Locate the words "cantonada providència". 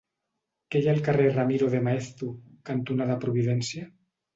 2.73-3.91